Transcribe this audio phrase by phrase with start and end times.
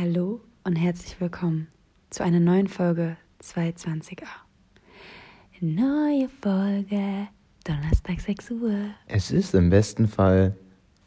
[0.00, 1.66] Hallo und herzlich willkommen
[2.10, 4.28] zu einer neuen Folge 220a.
[5.58, 7.26] Neue Folge,
[7.64, 8.74] Donnerstag 6 Uhr.
[9.08, 10.54] Es ist im besten Fall.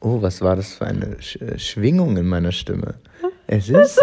[0.02, 2.96] Oh, was war das für eine Sch äh, Schwingung in meiner Stimme?
[3.48, 3.98] Es ist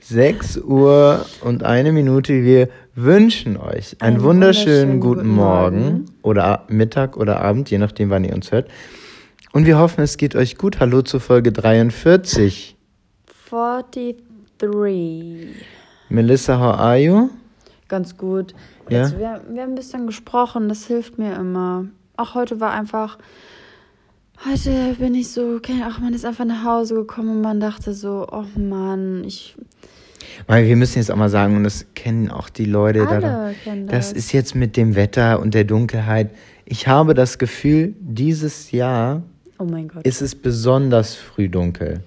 [0.00, 2.42] 6 Uhr und eine Minute.
[2.44, 6.04] Wir wünschen euch einen, Einen wunderschönen wunderschönen guten guten Morgen Morgen.
[6.22, 8.70] oder Mittag oder Abend, je nachdem, wann ihr uns hört.
[9.52, 10.80] Und wir hoffen, es geht euch gut.
[10.80, 12.73] Hallo zur Folge 43.
[13.54, 15.54] 43.
[16.08, 17.30] Melissa, how are you?
[17.88, 18.52] Ganz gut.
[18.90, 19.02] Ja?
[19.02, 21.86] Jetzt, wir, wir haben ein bisschen gesprochen, das hilft mir immer.
[22.16, 23.18] Auch heute war einfach.
[24.44, 27.94] Heute bin ich so, okay, ach, man ist einfach nach Hause gekommen und man dachte
[27.94, 29.56] so, oh Mann, ich.
[30.48, 33.10] Weil wir müssen jetzt auch mal sagen, und das kennen auch die Leute da.
[33.10, 34.12] Alle kennen Das das.
[34.18, 36.30] ist jetzt mit dem Wetter und der Dunkelheit.
[36.64, 39.22] Ich habe das Gefühl, dieses Jahr
[39.58, 40.04] Oh mein Gott.
[40.04, 42.00] ist es besonders früh dunkel.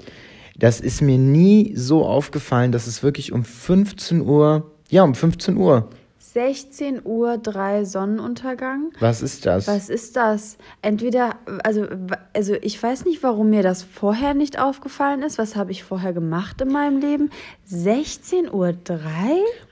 [0.59, 5.55] Das ist mir nie so aufgefallen, dass es wirklich um 15 Uhr, ja, um 15
[5.57, 5.89] Uhr.
[6.19, 8.91] 16 Uhr, 3 Sonnenuntergang.
[8.99, 9.67] Was ist das?
[9.67, 10.57] Was ist das?
[10.81, 11.87] Entweder, also,
[12.33, 15.37] also ich weiß nicht, warum mir das vorher nicht aufgefallen ist.
[15.37, 17.29] Was habe ich vorher gemacht in meinem Leben?
[17.65, 18.99] 16 Uhr 3?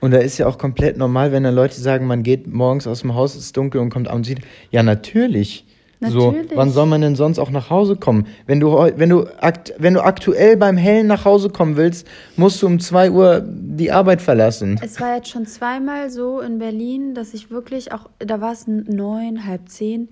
[0.00, 3.02] Und da ist ja auch komplett normal, wenn dann Leute sagen, man geht morgens aus
[3.02, 4.42] dem Haus, es ist dunkel und kommt abends wieder.
[4.70, 5.65] Ja, natürlich.
[6.00, 6.56] So, Natürlich.
[6.56, 8.26] wann soll man denn sonst auch nach Hause kommen?
[8.46, 12.60] Wenn du, wenn, du akt, wenn du aktuell beim Hellen nach Hause kommen willst, musst
[12.60, 14.78] du um 2 Uhr die Arbeit verlassen.
[14.82, 18.66] Es war jetzt schon zweimal so in Berlin, dass ich wirklich auch, da war es
[18.66, 20.08] neun, halb zehn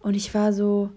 [0.00, 0.90] und ich war so,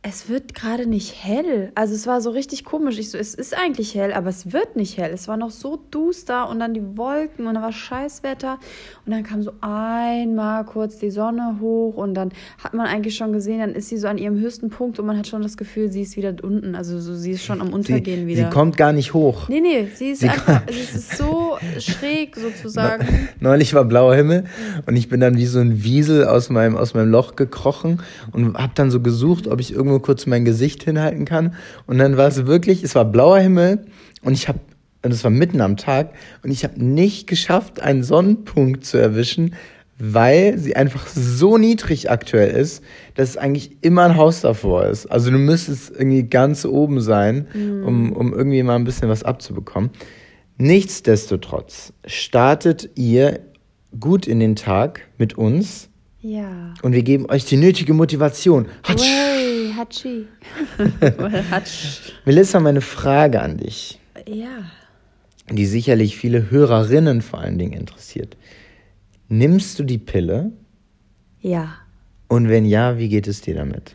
[0.00, 1.72] es wird gerade nicht hell.
[1.74, 2.98] Also es war so richtig komisch.
[2.98, 5.10] Ich so, es ist eigentlich hell, aber es wird nicht hell.
[5.12, 8.58] Es war noch so duster und dann die Wolken und dann war Scheißwetter
[9.04, 12.30] und dann kam so einmal kurz die Sonne hoch und dann
[12.62, 15.18] hat man eigentlich schon gesehen, dann ist sie so an ihrem höchsten Punkt und man
[15.18, 16.76] hat schon das Gefühl, sie ist wieder unten.
[16.76, 18.44] Also so, sie ist schon am Untergehen sie, wieder.
[18.44, 19.48] sie kommt gar nicht hoch.
[19.48, 23.28] Nee, nee, sie ist Sie einfach, es ist so schräg sozusagen.
[23.40, 24.44] Neulich war blauer Himmel
[24.86, 28.56] und ich bin dann wie so ein Wiesel aus meinem, aus meinem Loch gekrochen und
[28.56, 31.54] habe dann so gesucht, ob ich irgendwo kurz mein Gesicht hinhalten kann.
[31.86, 33.86] Und dann war es wirklich, es war blauer Himmel
[34.22, 34.60] und ich habe,
[35.02, 36.10] und es war mitten am Tag
[36.42, 39.54] und ich habe nicht geschafft, einen Sonnenpunkt zu erwischen,
[40.00, 42.84] weil sie einfach so niedrig aktuell ist,
[43.14, 45.06] dass es eigentlich immer ein Haus davor ist.
[45.06, 47.48] Also du müsstest irgendwie ganz oben sein,
[47.84, 49.90] um, um irgendwie mal ein bisschen was abzubekommen.
[50.56, 53.40] Nichtsdestotrotz startet ihr
[53.98, 55.88] gut in den Tag mit uns
[56.20, 56.74] Ja.
[56.82, 58.66] und wir geben euch die nötige Motivation.
[58.84, 59.02] Hatsch!
[59.02, 59.47] Wey,
[59.78, 60.26] Hatschi.
[61.50, 62.12] Hatsch.
[62.24, 64.64] Melissa, meine Frage an dich, Ja.
[65.50, 68.36] die sicherlich viele Hörerinnen vor allen Dingen interessiert.
[69.28, 70.52] Nimmst du die Pille?
[71.40, 71.74] Ja.
[72.28, 73.94] Und wenn ja, wie geht es dir damit?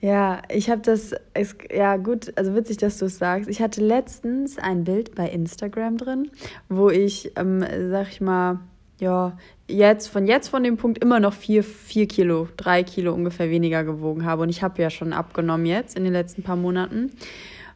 [0.00, 3.48] Ja, ich habe das, es, ja gut, also witzig, dass du es sagst.
[3.48, 6.30] Ich hatte letztens ein Bild bei Instagram drin,
[6.68, 8.60] wo ich, ähm, sag ich mal,
[9.00, 9.36] ja,
[9.68, 13.84] jetzt, von jetzt von dem Punkt immer noch vier, vier Kilo, drei Kilo ungefähr weniger
[13.84, 14.42] gewogen habe.
[14.42, 17.12] Und ich habe ja schon abgenommen jetzt in den letzten paar Monaten.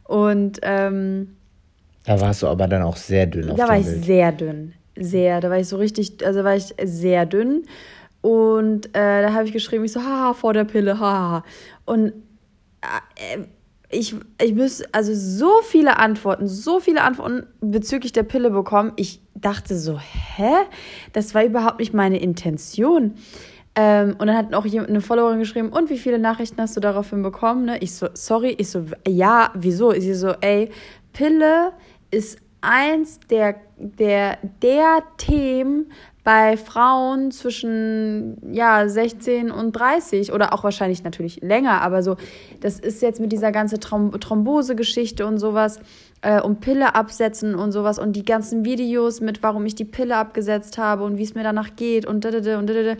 [0.04, 1.36] Und ähm,
[2.04, 4.04] Da warst du aber dann auch sehr dünn auf Da war ich Bild.
[4.04, 4.72] sehr dünn.
[4.96, 5.40] Sehr.
[5.40, 7.64] Da war ich so richtig, also war ich sehr dünn.
[8.20, 11.44] Und äh, da habe ich geschrieben, ich so, haha, vor der Pille, haha.
[11.84, 12.12] Und
[12.82, 13.38] äh,
[13.92, 18.92] ich, ich muss also so viele Antworten, so viele Antworten bezüglich der Pille bekommen.
[18.96, 20.52] Ich dachte so, hä?
[21.12, 23.14] Das war überhaupt nicht meine Intention.
[23.74, 26.80] Ähm, und dann hat auch jemand, eine Followerin geschrieben, und wie viele Nachrichten hast du
[26.80, 27.66] daraufhin bekommen?
[27.66, 27.78] Ne?
[27.78, 29.92] Ich so, sorry, ich so, ja, wieso?
[29.92, 30.70] Sie so, ey,
[31.12, 31.72] Pille
[32.10, 35.92] ist eins der, der, der Themen
[36.24, 42.16] bei Frauen zwischen ja, 16 und 30 oder auch wahrscheinlich natürlich länger, aber so,
[42.60, 45.80] das ist jetzt mit dieser ganzen Throm Thrombose-Geschichte und sowas
[46.20, 50.16] äh, und Pille absetzen und sowas und die ganzen Videos mit, warum ich die Pille
[50.16, 52.94] abgesetzt habe und wie es mir danach geht und dadada und dadada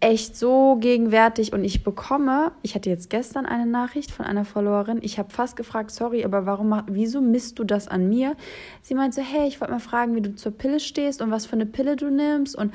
[0.00, 5.00] echt so gegenwärtig und ich bekomme, ich hatte jetzt gestern eine Nachricht von einer Followerin,
[5.02, 8.36] ich habe fast gefragt, sorry, aber warum, wieso misst du das an mir?
[8.80, 11.46] Sie meinte so, hey, ich wollte mal fragen, wie du zur Pille stehst und was
[11.46, 12.72] für eine Pille du nimmst und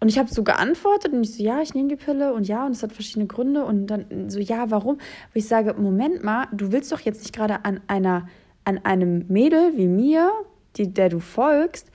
[0.00, 2.66] und ich habe so geantwortet und ich so, ja, ich nehme die Pille und ja,
[2.66, 4.96] und es hat verschiedene Gründe und dann so, ja, warum?
[4.96, 8.26] Wo ich sage, Moment mal, du willst doch jetzt nicht gerade an einer,
[8.64, 10.32] an einem Mädel wie mir,
[10.74, 11.91] die, der du folgst,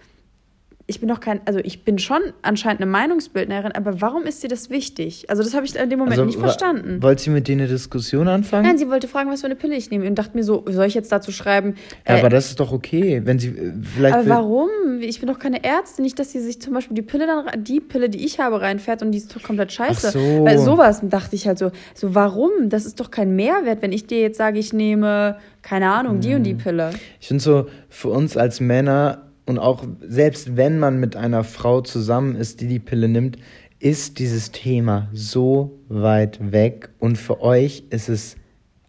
[0.90, 4.48] ich bin doch kein, also ich bin schon anscheinend eine Meinungsbildnerin, aber warum ist dir
[4.48, 5.30] das wichtig?
[5.30, 7.04] Also das habe ich in dem Moment Also, nicht verstanden.
[7.04, 8.66] Wollt sie mit denen eine Diskussion anfangen?
[8.66, 10.86] Nein, sie wollte fragen, was für eine Pille ich nehme und dachte mir so, soll
[10.86, 11.76] ich jetzt dazu schreiben?
[12.08, 14.70] ja, äh, aber das ist doch okay, wenn sie äh, vielleicht aber warum?
[15.02, 17.82] Ich bin doch keine Ärztin, nicht, dass sie sich zum Beispiel die Pille dann, die
[17.82, 20.08] Pille, die ich habe, reinfährt und die ist doch komplett scheiße.
[20.08, 20.46] Ach so.
[20.46, 22.70] Weil sowas dachte ich halt so, so warum?
[22.70, 26.34] Das ist doch kein Mehrwert, wenn ich dir jetzt sage, ich nehme, keine Ahnung, die
[26.34, 26.92] und die Pille.
[27.20, 31.82] Ich finde so, für uns als Männer und auch selbst wenn man mit einer Frau
[31.82, 33.38] zusammen ist, die die Pille nimmt,
[33.80, 36.90] ist dieses Thema so weit weg.
[37.00, 38.36] Und für euch ist es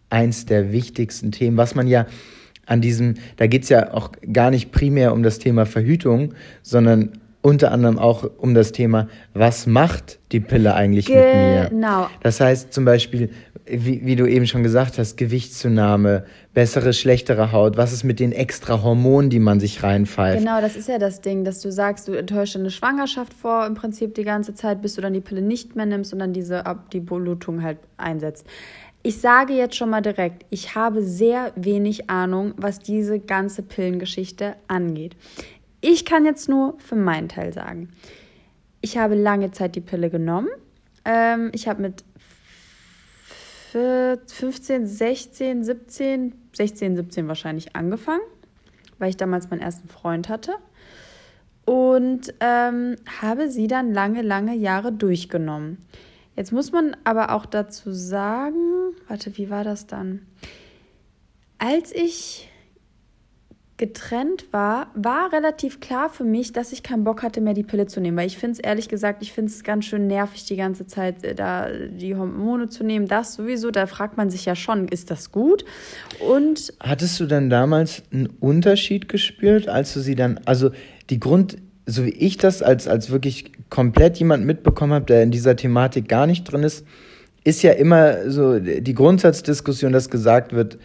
[0.09, 2.07] eins der wichtigsten Themen, was man ja
[2.65, 7.13] an diesem, da geht es ja auch gar nicht primär um das Thema Verhütung, sondern
[7.41, 11.67] unter anderem auch um das Thema, was macht die Pille eigentlich mit mir?
[11.69, 12.07] Genau.
[12.21, 13.29] Das heißt zum Beispiel,
[13.65, 18.31] wie, wie du eben schon gesagt hast, Gewichtszunahme, bessere, schlechtere Haut, was ist mit den
[18.31, 20.39] extra Hormonen, die man sich reinpfeift?
[20.39, 23.75] Genau, das ist ja das Ding, dass du sagst, du enttäuscht eine Schwangerschaft vor im
[23.75, 26.63] Prinzip die ganze Zeit, bis du dann die Pille nicht mehr nimmst und dann diese
[26.91, 28.45] die Blutung halt einsetzt.
[29.01, 34.55] Ich sage jetzt schon mal direkt, ich habe sehr wenig Ahnung, was diese ganze Pillengeschichte
[34.67, 35.15] angeht.
[35.81, 37.89] Ich kann jetzt nur für meinen Teil sagen.
[38.81, 40.49] Ich habe lange Zeit die Pille genommen.
[41.05, 42.03] Ähm, ich habe mit
[43.71, 48.23] 15, 16, 17, 16, 17 wahrscheinlich angefangen,
[48.97, 50.55] weil ich damals meinen ersten Freund hatte.
[51.65, 55.77] Und ähm, habe sie dann lange, lange Jahre durchgenommen.
[56.35, 60.25] Jetzt muss man aber auch dazu sagen, warte, wie war das dann?
[61.59, 62.48] Als ich
[63.79, 67.87] getrennt war, war relativ klar für mich, dass ich keinen Bock hatte, mehr die Pille
[67.87, 68.17] zu nehmen.
[68.17, 71.23] Weil ich finde es ehrlich gesagt, ich finde es ganz schön nervig, die ganze Zeit
[71.23, 73.07] äh, da die Hormone zu nehmen.
[73.07, 75.65] Das sowieso, da fragt man sich ja schon, ist das gut?
[76.19, 80.71] Und Hattest du dann damals einen Unterschied gespürt, als du sie dann, also
[81.09, 85.31] die Grund, so wie ich das als, als wirklich komplett jemand mitbekommen habe, der in
[85.31, 86.85] dieser Thematik gar nicht drin ist,
[87.45, 90.77] ist ja immer so die Grundsatzdiskussion, dass gesagt wird,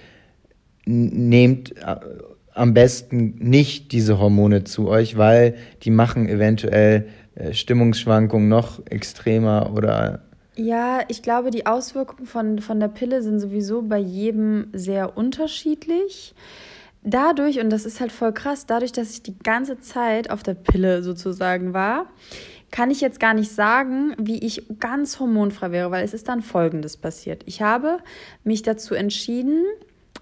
[0.87, 1.97] nehmt äh,
[2.55, 9.73] am besten nicht diese Hormone zu euch, weil die machen eventuell äh, Stimmungsschwankungen noch extremer
[9.75, 10.21] oder
[10.57, 16.35] Ja, ich glaube, die Auswirkungen von, von der Pille sind sowieso bei jedem sehr unterschiedlich.
[17.03, 20.55] Dadurch, und das ist halt voll krass, dadurch, dass ich die ganze Zeit auf der
[20.55, 22.07] Pille sozusagen war,
[22.71, 26.41] kann ich jetzt gar nicht sagen, wie ich ganz hormonfrei wäre, weil es ist dann
[26.41, 27.43] Folgendes passiert.
[27.47, 27.99] Ich habe
[28.43, 29.65] mich dazu entschieden,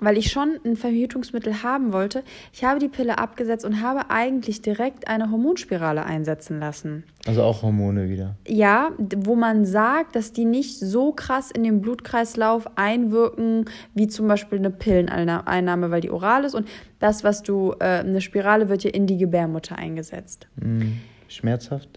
[0.02, 4.60] weil ich schon ein Verhütungsmittel haben wollte, ich habe die Pille abgesetzt und habe eigentlich
[4.60, 7.04] direkt eine Hormonspirale einsetzen lassen.
[7.26, 8.34] also auch Hormone wieder.
[8.46, 14.26] Ja, wo man sagt, dass die nicht so krass in den Blutkreislauf einwirken, wie zum
[14.26, 16.54] Beispiel eine Pilleneinnahme, weil die oral ist.
[16.54, 16.68] Und
[16.98, 20.48] das, was du, äh, eine Spirale wird ja in die Gebärmutter eingesetzt.
[20.60, 21.88] Hm, schmerzhaft?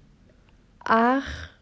[0.83, 1.54] Ach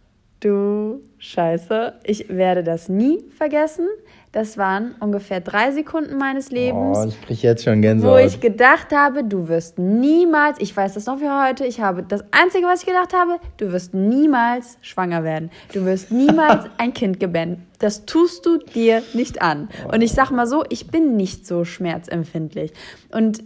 [0.44, 3.88] du Scheiße, ich werde das nie vergessen.
[4.34, 6.98] Das waren ungefähr drei Sekunden meines Lebens.
[6.98, 8.26] Oh, ich kriege jetzt schon wo Gänsehaut.
[8.26, 12.24] ich gedacht habe, du wirst niemals, ich weiß das noch wie heute, ich habe das
[12.32, 15.52] Einzige, was ich gedacht habe, du wirst niemals schwanger werden.
[15.72, 17.68] Du wirst niemals ein Kind gebären.
[17.78, 19.70] Das tust du dir nicht an.
[19.92, 22.74] Und ich sag mal so, ich bin nicht so schmerzempfindlich.
[23.12, 23.44] Und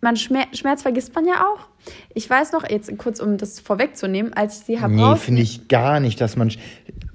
[0.00, 1.68] man Schmerz, Schmerz vergisst man ja auch.
[2.14, 5.68] Ich weiß noch, jetzt kurz um das vorwegzunehmen, als ich sie habe Nee, finde ich
[5.68, 6.52] gar nicht, dass man.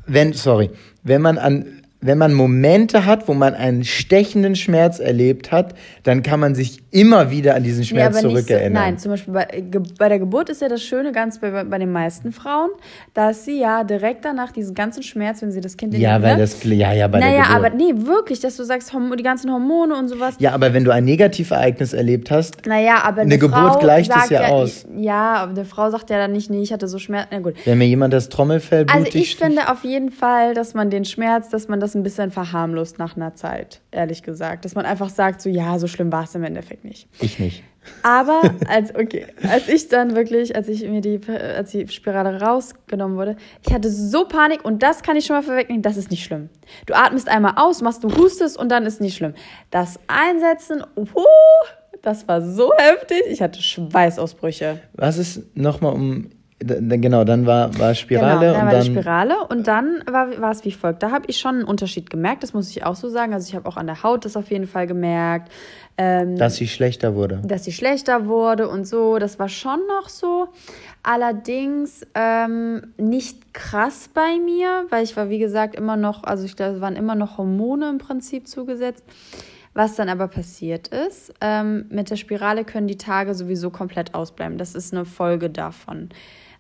[0.06, 0.70] Wenn, sorry,
[1.04, 1.83] wenn man an.
[2.06, 5.74] Wenn man Momente hat, wo man einen stechenden Schmerz erlebt hat,
[6.04, 8.74] dann kann man sich immer wieder an diesen Schmerz aber nicht so, zurückerinnern.
[8.74, 11.78] nein, zum Beispiel bei, ge- bei der Geburt ist ja das Schöne ganz bei, bei
[11.80, 12.70] den meisten Frauen,
[13.14, 16.36] dass sie ja direkt danach diesen ganzen Schmerz, wenn sie das Kind in ja, weil
[16.36, 16.42] ne?
[16.42, 16.64] das.
[16.64, 17.66] Ja, ja, bei naja, der Geburt.
[17.66, 20.36] aber nee, wirklich, dass du sagst, die ganzen Hormone und sowas.
[20.40, 24.12] ja, aber wenn du ein Negativereignis erlebt hast, Naja, aber eine, Eine Geburt Frau gleicht
[24.12, 24.86] es sagt ja aus.
[24.98, 27.28] Ja, aber eine Frau sagt ja dann nicht, nee, ich hatte so Schmerz.
[27.32, 27.56] Na gut.
[27.66, 30.90] wenn mir jemand das Trommelfell Also blutig ich sticht- finde auf jeden Fall, dass man
[30.90, 34.66] den Schmerz, dass man das ein bisschen verharmlost nach einer Zeit, ehrlich gesagt.
[34.66, 37.08] Dass man einfach sagt, so ja, so schlimm war es im Endeffekt nicht.
[37.20, 37.64] Ich nicht.
[38.02, 43.18] Aber als, okay, als ich dann wirklich, als ich mir die, als die Spirale rausgenommen
[43.18, 43.36] wurde,
[43.66, 46.50] ich hatte so Panik und das kann ich schon mal vorwegnehmen, das ist nicht schlimm.
[46.86, 49.34] Du atmest einmal aus, machst du hustest und dann ist nicht schlimm.
[49.70, 51.24] Das Einsetzen, uh,
[52.02, 54.80] das war so heftig, ich hatte Schweißausbrüche.
[54.94, 56.30] Was ist nochmal um.
[56.60, 58.86] Genau, dann war, war Spirale genau, dann und war dann.
[58.86, 61.04] Spirale und dann war, war es wie folgt.
[61.04, 63.34] Da habe ich schon einen Unterschied gemerkt, das muss ich auch so sagen.
[63.34, 65.52] Also ich habe auch an der Haut das auf jeden Fall gemerkt.
[65.98, 67.42] Ähm, dass sie schlechter wurde.
[67.46, 69.20] dass sie schlechter wurde und so.
[69.20, 70.48] Das war schon noch so.
[71.04, 76.56] Allerdings ähm, nicht krass bei mir, weil ich war, wie gesagt, immer noch, also ich
[76.56, 79.04] glaube, es waren immer noch Hormone im Prinzip zugesetzt.
[79.74, 84.58] Was dann aber passiert ist, ähm, mit der Spirale können die Tage sowieso komplett ausbleiben.
[84.58, 86.10] Das ist eine Folge davon,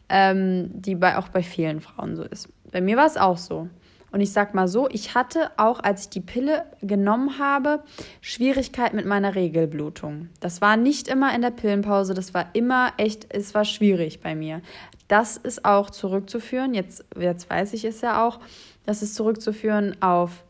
[0.09, 2.49] ähm, die bei, auch bei vielen Frauen so ist.
[2.71, 3.69] Bei mir war es auch so.
[4.11, 7.83] Und ich sag mal so, ich hatte auch, als ich die Pille genommen habe,
[8.21, 10.29] Schwierigkeit mit meiner Regelblutung.
[10.39, 14.35] Das war nicht immer in der Pillenpause, das war immer echt, es war schwierig bei
[14.35, 14.61] mir.
[15.07, 18.39] Das ist auch zurückzuführen, jetzt, jetzt weiß ich es ja auch,
[18.85, 20.43] das ist zurückzuführen auf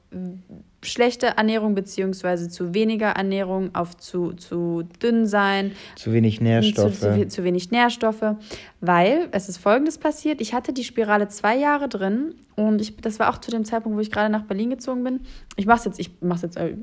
[0.85, 5.71] schlechte Ernährung beziehungsweise zu weniger Ernährung, auf zu, zu dünn sein.
[5.95, 6.99] Zu wenig Nährstoffe.
[6.99, 8.35] Zu, zu, zu, wenig Nährstoffe,
[8.81, 10.41] weil es ist Folgendes passiert.
[10.41, 13.97] Ich hatte die Spirale zwei Jahre drin und ich, das war auch zu dem Zeitpunkt,
[13.97, 15.21] wo ich gerade nach Berlin gezogen bin.
[15.55, 16.75] Ich mache es jetzt, ich mache jetzt, äh,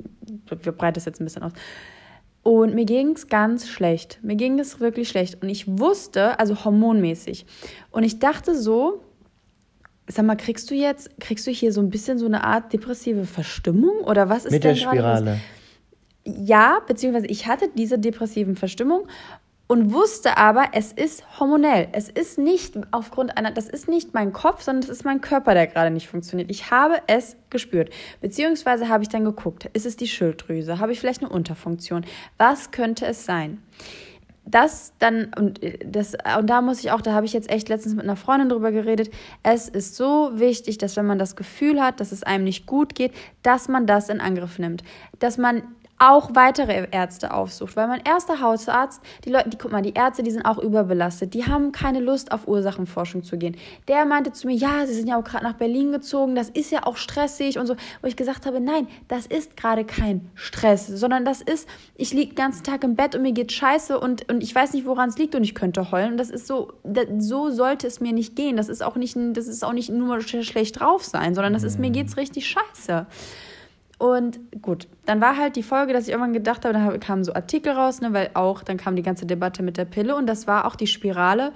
[0.62, 1.52] wir breiten es jetzt ein bisschen aus.
[2.42, 4.19] Und mir ging es ganz schlecht.
[4.23, 5.42] Mir ging es wirklich schlecht.
[5.42, 7.45] Und ich wusste, also hormonmäßig.
[7.90, 9.02] Und ich dachte so,
[10.11, 13.25] Sag mal, kriegst du jetzt, kriegst du hier so ein bisschen so eine Art depressive
[13.25, 15.40] Verstimmung oder was ist Mit der Spirale.
[16.25, 19.07] Ja, beziehungsweise ich hatte diese depressiven Verstimmung
[19.71, 21.87] und wusste aber, es ist hormonell.
[21.93, 25.55] Es ist nicht aufgrund einer, das ist nicht mein Kopf, sondern es ist mein Körper,
[25.55, 26.50] der gerade nicht funktioniert.
[26.50, 27.90] Ich habe es gespürt.
[28.21, 30.81] Beziehungsweise habe ich dann geguckt, ist es die Schilddrüse?
[30.81, 32.05] Habe ich vielleicht eine Unterfunktion?
[32.37, 33.62] Was könnte es sein?
[34.50, 37.69] Das dann, und, äh, das, und da muss ich auch, da habe ich jetzt echt
[37.69, 39.11] letztens mit einer Freundin drüber geredet,
[39.42, 42.95] es ist so wichtig, dass wenn man das Gefühl hat, dass es einem nicht gut
[42.95, 44.83] geht, dass man das in Angriff nimmt.
[45.19, 45.62] Dass man
[46.00, 50.23] auch weitere Ärzte aufsucht, weil mein erster Hausarzt, die Leute, die guck mal, die Ärzte,
[50.23, 53.57] die sind auch überbelastet, die haben keine Lust auf Ursachenforschung zu gehen.
[53.87, 56.73] Der meinte zu mir, ja, sie sind ja auch gerade nach Berlin gezogen, das ist
[56.73, 60.87] ja auch stressig und so, wo ich gesagt habe, nein, das ist gerade kein Stress,
[60.87, 64.26] sondern das ist, ich liege den ganzen Tag im Bett und mir geht scheiße und,
[64.33, 66.73] und ich weiß nicht, woran es liegt und ich könnte heulen und das ist so,
[66.83, 68.57] das, so sollte es mir nicht gehen.
[68.57, 71.78] Das ist auch nicht, das ist auch nicht nur schlecht drauf sein, sondern das ist,
[71.78, 73.07] mir geht's richtig scheiße.
[74.00, 77.35] Und gut, dann war halt die Folge, dass ich irgendwann gedacht habe, da kamen so
[77.35, 80.47] Artikel raus, ne, weil auch, dann kam die ganze Debatte mit der Pille und das
[80.47, 81.52] war auch die Spirale.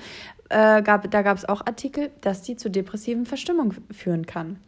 [0.50, 4.58] Äh, gab, da gab es auch Artikel, dass die zu depressiven Verstimmung führen kann.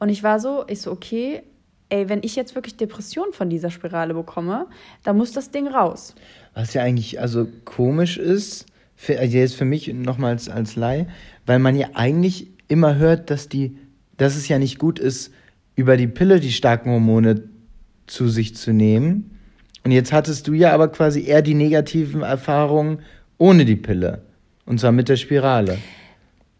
[0.00, 1.44] Und ich war so, ich so, okay,
[1.90, 4.66] ey, wenn ich jetzt wirklich Depression von dieser Spirale bekomme,
[5.04, 6.16] dann muss das Ding raus.
[6.54, 11.06] Was ja eigentlich also komisch ist, für, also jetzt für mich nochmals als Laie,
[11.46, 13.78] weil man ja eigentlich immer hört, dass die,
[14.16, 15.32] dass es ja nicht gut ist,
[15.76, 17.42] über die Pille die starken Hormone
[18.06, 19.38] zu sich zu nehmen.
[19.84, 23.00] Und jetzt hattest du ja aber quasi eher die negativen Erfahrungen
[23.38, 24.22] ohne die Pille.
[24.64, 25.78] Und zwar mit der Spirale.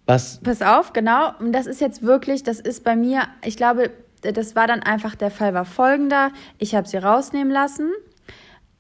[0.07, 0.41] Was?
[0.43, 1.33] Pass auf, genau.
[1.39, 3.91] Und das ist jetzt wirklich, das ist bei mir, ich glaube,
[4.23, 6.31] das war dann einfach, der Fall war folgender.
[6.59, 7.91] Ich habe sie rausnehmen lassen.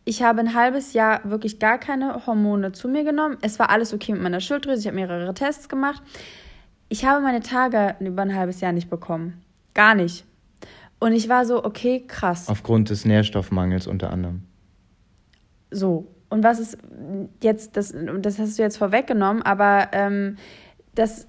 [0.04, 3.38] Ich habe ein halbes Jahr wirklich gar keine Hormone zu mir genommen.
[3.40, 4.80] Es war alles okay mit meiner Schilddrüse.
[4.80, 6.02] Ich habe mehrere Tests gemacht.
[6.88, 9.41] Ich habe meine Tage über ein halbes Jahr nicht bekommen.
[9.74, 10.24] Gar nicht.
[10.98, 12.48] Und ich war so, okay, krass.
[12.48, 14.42] Aufgrund des Nährstoffmangels unter anderem.
[15.70, 16.06] So.
[16.28, 16.78] Und was ist
[17.42, 20.36] jetzt, das, das hast du jetzt vorweggenommen, aber ähm,
[20.94, 21.26] das,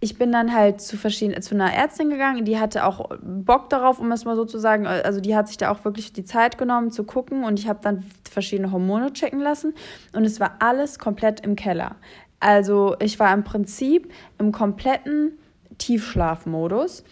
[0.00, 4.00] ich bin dann halt zu verschiedenen, zu einer Ärztin gegangen, die hatte auch Bock darauf,
[4.00, 4.86] um es mal so zu sagen.
[4.86, 7.78] Also die hat sich da auch wirklich die Zeit genommen zu gucken und ich habe
[7.82, 9.72] dann verschiedene Hormone checken lassen
[10.12, 11.96] und es war alles komplett im Keller.
[12.40, 15.38] Also ich war im Prinzip im kompletten
[15.78, 17.04] Tiefschlafmodus.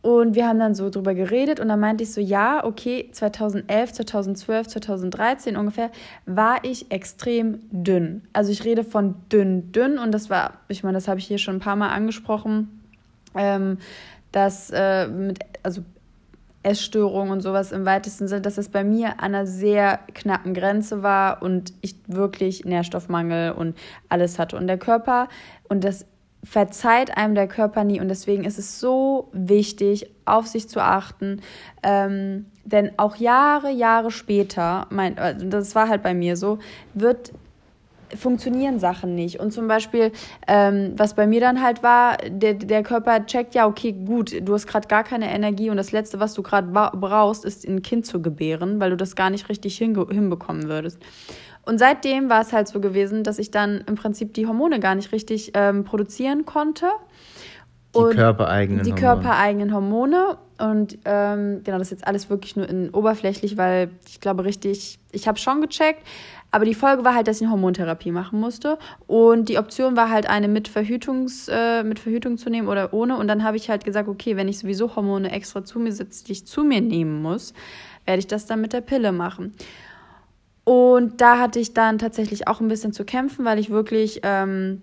[0.00, 3.92] Und wir haben dann so drüber geredet und dann meinte ich so, ja, okay, 2011,
[3.94, 5.90] 2012, 2013 ungefähr
[6.24, 8.22] war ich extrem dünn.
[8.32, 11.38] Also ich rede von dünn, dünn und das war, ich meine, das habe ich hier
[11.38, 12.80] schon ein paar Mal angesprochen,
[13.34, 13.78] ähm,
[14.30, 15.82] dass äh, mit, also
[16.62, 21.02] Essstörung und sowas im weitesten Sinne, dass es bei mir an einer sehr knappen Grenze
[21.02, 23.76] war und ich wirklich Nährstoffmangel und
[24.08, 24.56] alles hatte.
[24.56, 25.28] Und der Körper,
[25.68, 26.06] und das
[26.44, 31.42] verzeiht einem der Körper nie und deswegen ist es so wichtig, auf sich zu achten.
[31.82, 36.58] Ähm, denn auch Jahre, Jahre später, mein, also das war halt bei mir so,
[36.94, 37.32] wird
[38.16, 39.40] funktionieren Sachen nicht.
[39.40, 40.12] Und zum Beispiel,
[40.46, 44.54] ähm, was bei mir dann halt war, der, der Körper checkt, ja, okay, gut, du
[44.54, 48.06] hast gerade gar keine Energie und das Letzte, was du gerade brauchst, ist ein Kind
[48.06, 51.00] zu gebären, weil du das gar nicht richtig hinbekommen würdest.
[51.68, 54.94] Und seitdem war es halt so gewesen, dass ich dann im Prinzip die Hormone gar
[54.94, 56.86] nicht richtig ähm, produzieren konnte.
[57.94, 59.20] Die körpereigenen Die Hormone.
[59.20, 60.38] körpereigenen Hormone.
[60.58, 64.98] Und ähm, genau, das ist jetzt alles wirklich nur in oberflächlich, weil ich glaube richtig,
[65.12, 66.02] ich habe schon gecheckt,
[66.50, 68.78] aber die Folge war halt, dass ich eine Hormontherapie machen musste.
[69.06, 73.18] Und die Option war halt eine mit, Verhütungs, äh, mit Verhütung zu nehmen oder ohne.
[73.18, 76.24] Und dann habe ich halt gesagt, okay, wenn ich sowieso Hormone extra zu mir sitze,
[76.24, 77.52] die ich zu mir nehmen muss,
[78.06, 79.52] werde ich das dann mit der Pille machen.
[80.68, 84.82] Und da hatte ich dann tatsächlich auch ein bisschen zu kämpfen, weil ich wirklich ähm,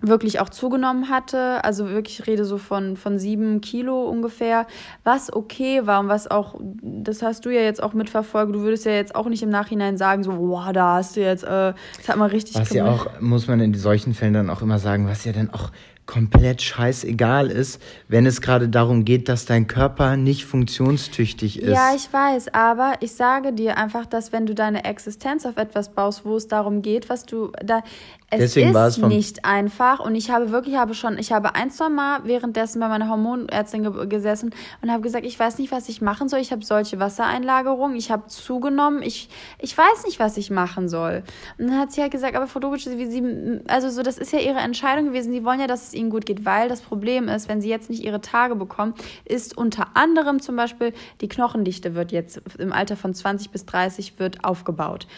[0.00, 1.64] wirklich auch zugenommen hatte.
[1.64, 4.68] Also wirklich, ich rede so von, von sieben Kilo ungefähr,
[5.02, 8.54] was okay war und was auch, das hast du ja jetzt auch mitverfolgt.
[8.54, 11.42] Du würdest ja jetzt auch nicht im Nachhinein sagen, so, boah, da hast du jetzt,
[11.42, 14.62] äh, das hat man richtig Was ja auch, muss man in solchen Fällen dann auch
[14.62, 15.72] immer sagen, was ja dann auch
[16.10, 21.72] komplett scheißegal ist, wenn es gerade darum geht, dass dein Körper nicht funktionstüchtig ist.
[21.72, 25.90] Ja, ich weiß, aber ich sage dir einfach, dass wenn du deine Existenz auf etwas
[25.90, 27.84] baust, wo es darum geht, was du da
[28.32, 31.88] es Deswegen ist nicht einfach und ich habe wirklich habe schon ich habe ein zwei
[31.88, 36.00] Mal währenddessen bei meiner Hormonärztin ge gesessen und habe gesagt ich weiß nicht was ich
[36.00, 36.38] machen soll.
[36.38, 39.02] Ich habe solche Wassereinlagerungen ich habe zugenommen.
[39.02, 41.24] Ich ich weiß nicht was ich machen soll.
[41.58, 44.38] Und dann hat sie halt gesagt aber Frau Dobic sie also so das ist ja
[44.38, 45.32] ihre Entscheidung gewesen.
[45.32, 47.90] Sie wollen ja dass es ihnen gut geht weil das Problem ist wenn sie jetzt
[47.90, 48.94] nicht ihre Tage bekommen
[49.24, 54.20] ist unter anderem zum Beispiel die Knochendichte wird jetzt im Alter von 20 bis 30
[54.20, 55.08] wird aufgebaut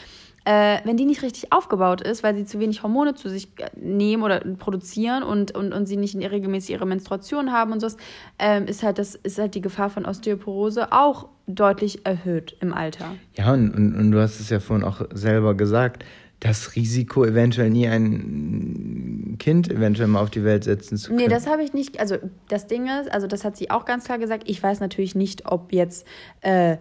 [0.45, 3.71] äh, wenn die nicht richtig aufgebaut ist, weil sie zu wenig Hormone zu sich äh,
[3.77, 7.89] nehmen oder produzieren und, und, und sie nicht in regelmäßig ihre Menstruation haben und so,
[8.39, 13.15] ähm, ist, halt das, ist halt die Gefahr von Osteoporose auch deutlich erhöht im Alter.
[13.35, 16.05] Ja, und, und, und du hast es ja vorhin auch selber gesagt,
[16.43, 21.21] das Risiko, eventuell nie ein Kind eventuell mal auf die Welt setzen zu können.
[21.21, 22.01] Nee, das habe ich nicht.
[22.01, 22.17] Also
[22.49, 24.45] das Ding ist, also das hat sie auch ganz klar gesagt.
[24.47, 26.05] Ich weiß natürlich nicht, ob jetzt
[26.41, 26.79] äh,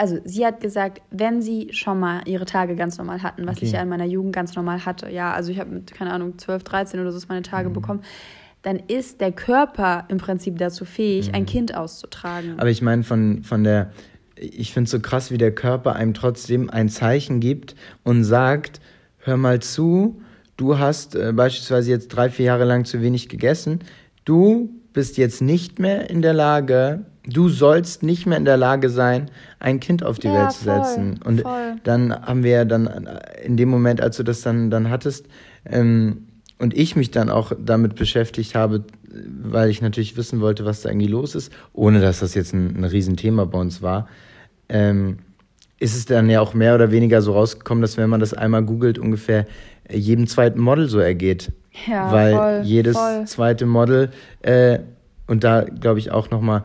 [0.00, 3.66] also sie hat gesagt, wenn sie schon mal ihre Tage ganz normal hatten, was okay.
[3.66, 6.38] ich ja in meiner Jugend ganz normal hatte, ja, also ich habe mit, keine Ahnung,
[6.38, 7.74] 12, 13 oder so meine Tage mhm.
[7.74, 8.00] bekommen,
[8.62, 11.34] dann ist der Körper im Prinzip dazu fähig, mhm.
[11.34, 12.54] ein Kind auszutragen.
[12.56, 13.92] Aber ich meine, von, von der,
[14.36, 18.80] ich finde es so krass, wie der Körper einem trotzdem ein Zeichen gibt und sagt,
[19.18, 20.22] hör mal zu,
[20.56, 23.80] du hast äh, beispielsweise jetzt drei, vier Jahre lang zu wenig gegessen,
[24.24, 28.88] du bist jetzt nicht mehr in der Lage, du sollst nicht mehr in der Lage
[28.90, 31.20] sein, ein Kind auf die ja, Welt zu voll, setzen.
[31.24, 31.74] Und voll.
[31.84, 32.88] dann haben wir ja dann
[33.42, 35.26] in dem Moment, als du das dann, dann hattest,
[35.64, 36.26] ähm,
[36.58, 38.84] und ich mich dann auch damit beschäftigt habe,
[39.42, 42.76] weil ich natürlich wissen wollte, was da irgendwie los ist, ohne dass das jetzt ein,
[42.76, 44.08] ein Riesenthema bei uns war,
[44.68, 45.20] ähm,
[45.78, 48.62] ist es dann ja auch mehr oder weniger so rausgekommen, dass wenn man das einmal
[48.62, 49.46] googelt, ungefähr
[49.90, 51.50] jedem zweiten Model so ergeht.
[51.86, 53.24] Ja, weil voll, jedes voll.
[53.24, 54.10] zweite Model,
[54.42, 54.80] äh,
[55.26, 56.64] und da glaube ich auch nochmal,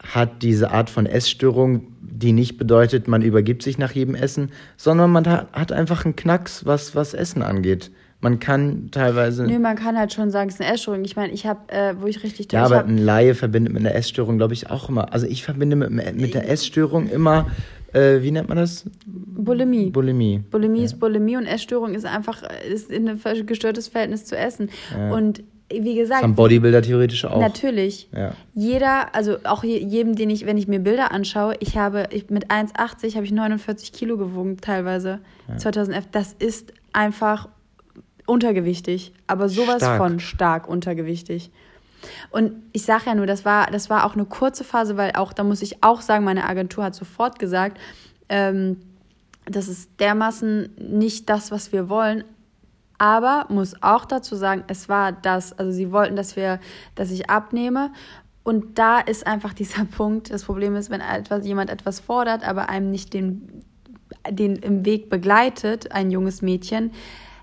[0.00, 5.10] hat diese Art von Essstörung, die nicht bedeutet, man übergibt sich nach jedem Essen, sondern
[5.10, 7.90] man hat einfach einen Knacks, was, was Essen angeht.
[8.20, 9.44] Man kann teilweise.
[9.44, 11.04] Nö, man kann halt schon sagen, es ist eine Essstörung.
[11.04, 12.52] Ich meine, ich habe, äh, wo ich richtig.
[12.52, 15.12] Ja, aber ein Laie verbindet mit einer Essstörung, glaube ich, auch immer.
[15.12, 17.46] Also ich verbinde mit, mit der Essstörung immer,
[17.92, 18.84] äh, wie nennt man das?
[19.06, 19.90] Bulimie.
[19.90, 20.42] Bulimie.
[20.50, 20.84] Bulimie ja.
[20.86, 24.70] ist Bulimie und Essstörung ist einfach ist ein gestörtes Verhältnis zu Essen.
[24.92, 25.12] Ja.
[25.12, 26.20] Und wie gesagt.
[26.20, 27.40] Das haben Bodybuilder theoretisch auch.
[27.40, 28.08] Natürlich.
[28.14, 28.32] Ja.
[28.54, 32.50] Jeder, also auch jedem, den ich, wenn ich mir Bilder anschaue, ich habe ich, mit
[32.50, 35.20] 1,80 habe ich 49 Kilo gewogen, teilweise.
[35.48, 35.56] Ja.
[35.58, 36.06] 2011.
[36.10, 37.48] Das ist einfach
[38.26, 39.12] untergewichtig.
[39.26, 39.98] Aber sowas stark.
[39.98, 41.50] von stark untergewichtig.
[42.30, 45.32] Und ich sage ja nur, das war, das war auch eine kurze Phase, weil auch,
[45.32, 47.78] da muss ich auch sagen, meine Agentur hat sofort gesagt,
[48.28, 48.76] ähm,
[49.44, 52.24] das ist dermaßen nicht das, was wir wollen.
[52.98, 56.58] Aber muss auch dazu sagen, es war das, also sie wollten, dass wir,
[56.96, 57.92] dass ich abnehme.
[58.42, 60.30] Und da ist einfach dieser Punkt.
[60.30, 63.62] Das Problem ist, wenn etwas, jemand etwas fordert, aber einem nicht den,
[64.28, 66.92] den im Weg begleitet, ein junges Mädchen,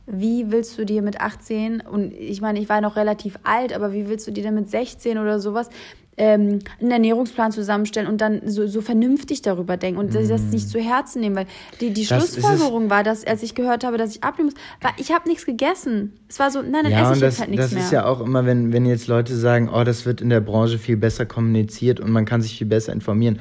[0.08, 3.92] wie willst du dir mit 18 und ich meine, ich war noch relativ alt, aber
[3.92, 5.70] wie willst du dir denn mit 16 oder sowas
[6.18, 10.28] ähm, einen Ernährungsplan zusammenstellen und dann so, so vernünftig darüber denken und mm.
[10.30, 11.48] das nicht zu Herzen nehmen, weil
[11.82, 15.12] die, die Schlussfolgerung war, dass als ich gehört habe, dass ich abnehmen muss, war, ich
[15.12, 16.14] habe nichts gegessen.
[16.30, 17.80] Es war so, nein, dann ja, esse ich das, jetzt halt nichts mehr.
[17.80, 20.42] Das ist ja auch immer, wenn, wenn jetzt Leute sagen, oh, das wird in der
[20.42, 23.40] Branche viel besser kommuniziert und man kann sich viel besser informieren.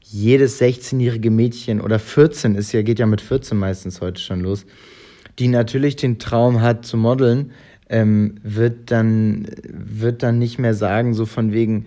[0.00, 4.66] Jedes 16-jährige Mädchen oder 14 ist ja, geht ja mit 14 meistens heute schon los,
[5.38, 7.52] die natürlich den Traum hat zu modeln,
[7.88, 11.86] ähm, wird dann wird dann nicht mehr sagen so von wegen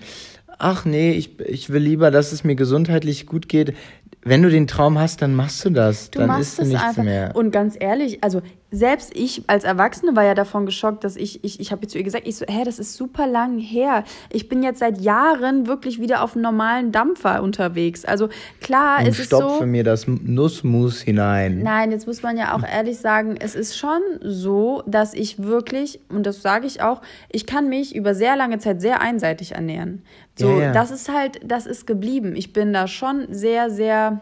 [0.59, 3.73] ach nee, ich, ich will lieber, dass es mir gesundheitlich gut geht.
[4.21, 6.11] Wenn du den Traum hast, dann machst du das.
[6.11, 7.03] Du dann ist es nichts einfach.
[7.03, 7.35] mehr.
[7.35, 11.59] Und ganz ehrlich, also selbst ich als Erwachsene war ja davon geschockt, dass ich, ich,
[11.59, 14.03] ich habe zu ihr gesagt, ich so, hä, das ist super lang her.
[14.31, 18.05] Ich bin jetzt seit Jahren wirklich wieder auf einem normalen Dampfer unterwegs.
[18.05, 18.29] Also
[18.61, 19.37] klar, Und ist es so.
[19.37, 21.61] Stopfe mir das Nussmus hinein.
[21.63, 25.99] Nein, jetzt muss man ja auch ehrlich sagen, es ist schon so, dass ich wirklich,
[26.09, 30.03] und das sage ich auch, ich kann mich über sehr lange Zeit sehr einseitig ernähren.
[30.37, 30.71] So, ja, ja.
[30.71, 32.35] das ist halt, das ist geblieben.
[32.35, 34.21] Ich bin da schon sehr, sehr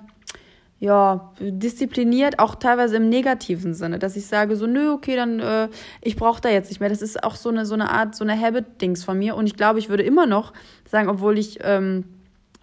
[0.79, 5.69] ja, diszipliniert, auch teilweise im negativen Sinne, dass ich sage so, nö, okay, dann, äh,
[6.01, 6.89] ich brauche da jetzt nicht mehr.
[6.89, 9.35] Das ist auch so eine, so eine Art, so eine Habit-Dings von mir.
[9.35, 10.53] Und ich glaube, ich würde immer noch
[10.85, 12.03] sagen, obwohl ich ähm,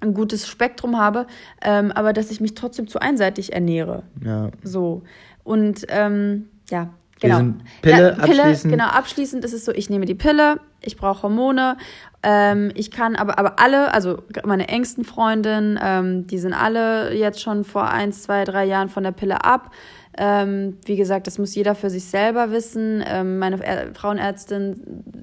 [0.00, 1.26] ein gutes Spektrum habe,
[1.62, 4.04] ähm, aber dass ich mich trotzdem zu einseitig ernähre.
[4.24, 4.50] Ja.
[4.62, 5.02] So.
[5.42, 7.54] Und ähm, ja, Genau.
[7.80, 8.72] Pille, Ja, Pille abschließend.
[8.72, 11.76] genau, abschließend ist es so, ich nehme die Pille, ich brauche Hormone,
[12.24, 17.42] ähm, ich kann aber, aber alle, also meine engsten Freundinnen, ähm, die sind alle jetzt
[17.42, 19.70] schon vor eins, zwei, drei Jahren von der Pille ab.
[20.16, 23.02] Ähm, wie gesagt, das muss jeder für sich selber wissen.
[23.06, 23.58] Ähm, meine
[23.94, 24.80] Frauenärztin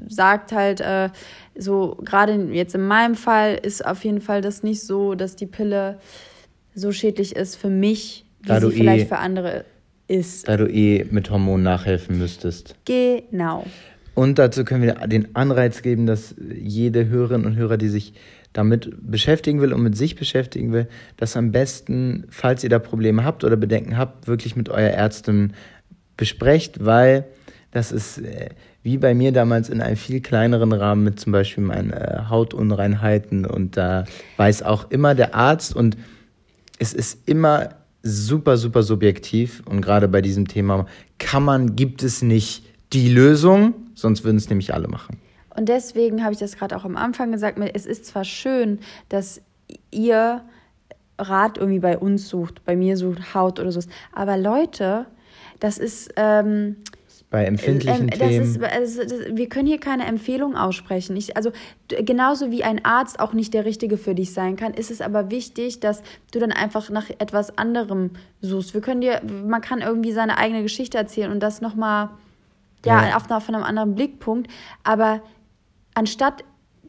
[0.08, 1.10] sagt halt, äh,
[1.58, 5.46] so gerade jetzt in meinem Fall ist auf jeden Fall das nicht so, dass die
[5.48, 5.98] Pille
[6.76, 9.66] so schädlich ist für mich, wie Da sie vielleicht eh- für andere
[10.08, 10.48] ist.
[10.48, 12.76] Da du eh mit Hormonen nachhelfen müsstest.
[12.86, 13.66] Genau.
[14.14, 18.14] Und dazu können wir den Anreiz geben, dass jede Hörerin und Hörer, die sich
[18.54, 23.24] damit beschäftigen will und mit sich beschäftigen will, das am besten, falls ihr da Probleme
[23.24, 25.54] habt oder Bedenken habt, wirklich mit eurer Ärztin
[26.18, 27.26] besprecht, weil
[27.72, 28.50] das ist äh,
[28.84, 33.46] wie bei mir damals in einem viel kleineren Rahmen mit zum Beispiel meinen äh, Hautunreinheiten
[33.46, 34.04] und da
[34.38, 35.98] weiß auch immer der Arzt und
[36.80, 37.70] es ist immer
[38.04, 40.88] super, super subjektiv und gerade bei diesem Thema
[41.20, 45.18] kann man, gibt es nicht die Lösung, sonst würden es nämlich alle machen.
[45.56, 49.42] Und deswegen habe ich das gerade auch am Anfang gesagt, es ist zwar schön, dass
[49.92, 50.44] ihr
[51.18, 53.82] Rat irgendwie bei uns sucht, bei mir sucht, Haut oder so,
[54.14, 55.06] aber Leute,
[55.60, 56.12] das ist...
[56.16, 56.78] Ähm,
[57.30, 58.42] Bei empfindlichen ähm, Themen.
[58.42, 61.16] ist, also, das, wir können hier keine Empfehlung aussprechen.
[61.16, 61.52] Ich, also
[61.88, 65.32] genauso wie ein Arzt auch nicht der Richtige für dich sein kann, ist es aber
[65.32, 68.12] wichtig, dass du dann einfach nach etwas anderem
[68.42, 68.74] suchst.
[68.74, 72.10] Wir können dir, man kann irgendwie seine eigene Geschichte erzählen und das nochmal
[72.86, 73.16] ja, Ja.
[73.18, 74.50] auf, einer- von einem anderen Blickpunkt.
[74.84, 75.22] Aber
[75.94, 76.44] anstatt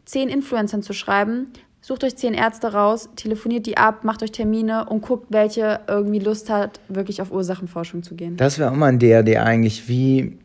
[0.05, 1.48] zehn Influencern zu schreiben,
[1.81, 6.18] sucht euch zehn Ärzte raus, telefoniert die ab, macht euch Termine und guckt, welche irgendwie
[6.20, 8.37] Lust hat, wirklich auf Ursachenforschung zu gehen.
[8.37, 10.38] Das wäre auch mal ein DRD eigentlich, wie,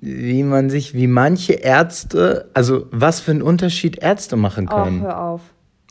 [0.00, 5.00] wie man sich, wie manche Ärzte, also was für einen Unterschied Ärzte machen Ach, können.
[5.02, 5.40] hör auf.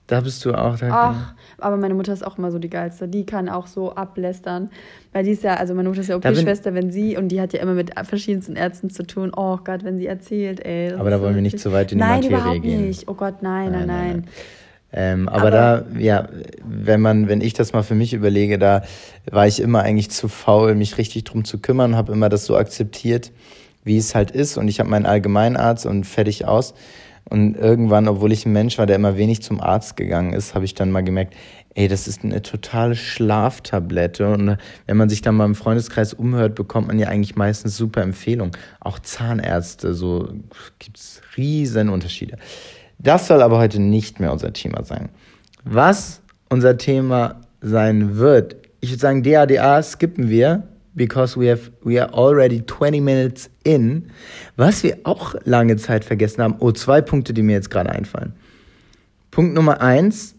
[0.07, 0.77] Da bist du auch.
[0.77, 3.07] Da, Ach, aber meine Mutter ist auch immer so die geilste.
[3.07, 4.69] Die kann auch so ablästern.
[5.13, 7.53] Weil die ist ja, also meine Mutter ist ja OP-Schwester, wenn sie, und die hat
[7.53, 9.31] ja immer mit verschiedensten Ärzten zu tun.
[9.35, 10.93] Oh Gott, wenn sie erzählt, ey.
[10.93, 12.87] Aber da wollen wir nicht zu weit in die nein, Materie überhaupt gehen.
[12.87, 13.07] nicht.
[13.07, 14.27] Oh Gott, nein, nein, Nein, nein, nein.
[14.95, 16.27] Ähm, aber, Aber- da, ja,
[16.63, 18.83] wenn man, wenn ich das mal für mich überlege, da
[19.31, 22.55] war ich immer eigentlich zu faul, mich richtig drum zu kümmern, habe immer das so
[22.57, 23.31] akzeptiert,
[23.83, 24.57] wie es halt ist.
[24.57, 26.73] Und ich habe meinen Allgemeinarzt und fertig aus.
[27.33, 30.65] Und irgendwann, obwohl ich ein Mensch war, der immer wenig zum Arzt gegangen ist, habe
[30.65, 31.33] ich dann mal gemerkt,
[31.73, 34.31] ey, das ist eine totale Schlaftablette.
[34.31, 38.03] Und wenn man sich dann mal im Freundeskreis umhört, bekommt man ja eigentlich meistens super
[38.03, 38.51] Empfehlungen.
[38.79, 40.29] Auch Zahnärzte, so
[40.77, 42.37] gibt's riesen Unterschiede.
[42.99, 45.09] Das soll aber heute nicht mehr unser Thema sein.
[45.63, 51.99] Was unser Thema sein wird, ich würde sagen, DADA skippen wir, because we, have, we
[51.99, 54.11] are already 20 minutes in.
[54.55, 58.33] Was wir auch lange Zeit vergessen haben, oh, zwei Punkte, die mir jetzt gerade einfallen.
[59.31, 60.32] Punkt Nummer eins,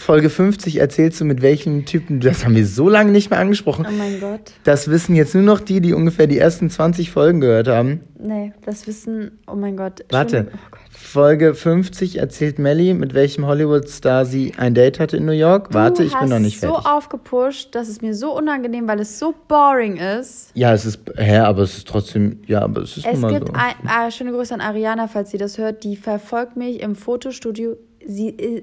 [0.00, 3.86] Folge 50 erzählst du, mit welchen Typen, das haben wir so lange nicht mehr angesprochen.
[3.88, 4.52] Oh mein Gott.
[4.64, 8.00] Das wissen jetzt nur noch die, die ungefähr die ersten 20 Folgen gehört haben.
[8.18, 10.04] Nee, das Wissen, oh mein Gott.
[10.10, 10.48] Warte.
[10.52, 10.80] Oh Gott.
[10.92, 15.72] Folge 50 erzählt Melly, mit welchem Hollywood-Star sie ein Date hatte in New York.
[15.72, 16.90] Warte, du ich bin noch nicht hast so fertig.
[16.90, 20.50] aufgepusht, dass es mir so unangenehm, weil es so boring ist.
[20.54, 23.54] ja, es ist, hä, aber es ist trotzdem, ja, aber es ist Es gibt so.
[23.54, 25.84] ein, ah, schöne Grüße an Ariana, falls sie das hört.
[25.84, 27.76] Die verfolgt mich im Fotostudio.
[28.10, 28.62] Sie, äh,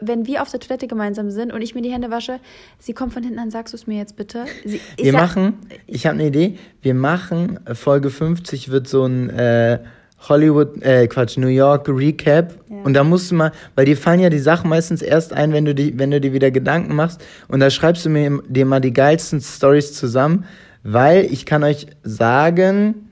[0.00, 2.38] wenn wir auf der Toilette gemeinsam sind und ich mir die Hände wasche,
[2.78, 4.44] sie kommt von hinten an, sagst du es mir jetzt bitte?
[4.64, 5.54] Sie, Wir sag- machen,
[5.86, 9.80] ich habe eine Idee, wir machen, äh, Folge 50 wird so ein äh,
[10.28, 12.54] Hollywood, äh, Quatsch, New York Recap.
[12.70, 12.76] Ja.
[12.84, 15.64] Und da musst du mal, weil dir fallen ja die Sachen meistens erst ein, wenn
[15.66, 17.20] du, die, wenn du dir wieder Gedanken machst.
[17.48, 20.44] Und da schreibst du mir dir mal die geilsten Stories zusammen,
[20.82, 23.03] weil ich kann euch sagen,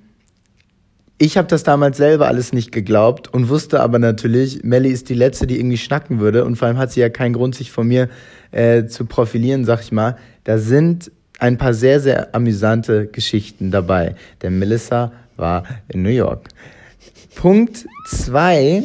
[1.23, 5.15] ich habe das damals selber alles nicht geglaubt und wusste aber natürlich, Melly ist die
[5.15, 6.45] Letzte, die irgendwie schnacken würde.
[6.45, 8.09] Und vor allem hat sie ja keinen Grund, sich von mir
[8.51, 10.17] äh, zu profilieren, sag ich mal.
[10.43, 14.17] Da sind ein paar sehr, sehr amüsante Geschichten dabei.
[14.43, 16.49] Denn Melissa war in New York.
[17.37, 18.83] Punkt zwei: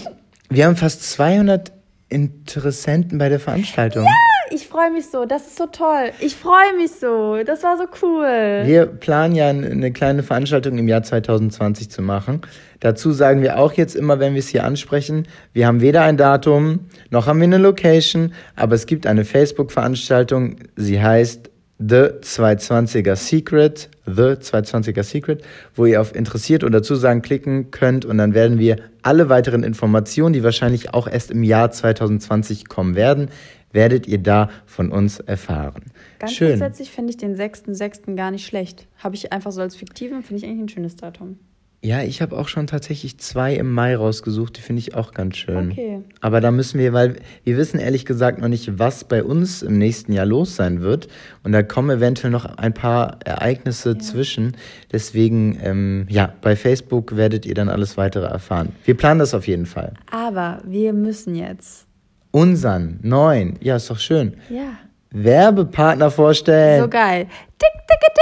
[0.47, 1.71] Wir haben fast 200
[2.07, 4.05] Interessenten bei der Veranstaltung.
[4.51, 6.11] Ich freue mich so, das ist so toll.
[6.19, 8.61] Ich freue mich so, das war so cool.
[8.65, 12.41] Wir planen ja eine kleine Veranstaltung im Jahr 2020 zu machen.
[12.79, 16.15] Dazu sagen wir auch jetzt immer, wenn wir es hier ansprechen, wir haben weder ein
[16.15, 23.15] Datum, noch haben wir eine Location, aber es gibt eine Facebook-Veranstaltung, sie heißt The 220er
[23.15, 25.43] Secret, The 220er Secret,
[25.75, 30.33] wo ihr auf interessiert oder Zusagen klicken könnt und dann werden wir alle weiteren Informationen,
[30.33, 33.29] die wahrscheinlich auch erst im Jahr 2020 kommen werden,
[33.77, 35.83] werdet ihr da von uns erfahren.
[36.17, 36.49] Ganz Schön.
[36.49, 38.15] grundsätzlich finde ich den 6.6.
[38.15, 38.87] gar nicht schlecht.
[38.97, 41.37] Habe ich einfach so als fiktiven, finde ich eigentlich ein schönes Datum.
[41.83, 45.37] Ja, ich habe auch schon tatsächlich zwei im Mai rausgesucht, die finde ich auch ganz
[45.37, 45.71] schön.
[45.71, 46.01] Okay.
[46.21, 49.77] Aber da müssen wir, weil wir wissen ehrlich gesagt noch nicht, was bei uns im
[49.77, 51.07] nächsten Jahr los sein wird.
[51.43, 54.57] Und da kommen eventuell noch ein paar Ereignisse zwischen.
[54.91, 58.69] Deswegen, ähm, ja, bei Facebook werdet ihr dann alles weitere erfahren.
[58.83, 59.93] Wir planen das auf jeden Fall.
[60.09, 61.86] Aber wir müssen jetzt.
[62.37, 64.77] Unseren neuen, ja, ist doch schön, Ja.
[65.09, 66.83] Werbepartner vorstellen.
[66.83, 67.25] So geil.
[67.57, 68.13] Tick, tick, tick.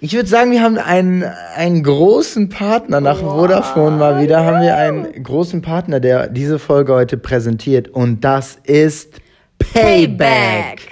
[0.00, 1.24] Ich würde sagen, wir haben einen,
[1.56, 4.44] einen großen Partner nach Vodafone mal wieder.
[4.44, 7.88] Haben wir einen großen Partner, der diese Folge heute präsentiert.
[7.88, 9.20] Und das ist
[9.58, 10.16] Payback.
[10.16, 10.88] Payback.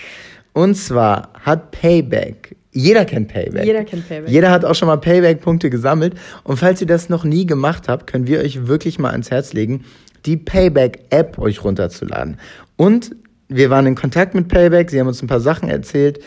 [0.53, 3.65] Und zwar hat Payback, jeder kennt Payback.
[3.65, 4.31] Jeder kennt Payback.
[4.31, 6.15] Jeder hat auch schon mal Payback-Punkte gesammelt.
[6.43, 9.53] Und falls ihr das noch nie gemacht habt, können wir euch wirklich mal ans Herz
[9.53, 9.85] legen,
[10.27, 12.39] die Payback-App euch runterzuladen.
[12.77, 13.15] Und
[13.49, 16.21] wir waren in Kontakt mit Payback, sie haben uns ein paar Sachen erzählt.